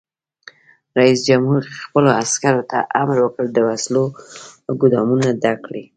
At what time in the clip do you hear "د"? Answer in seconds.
3.53-3.57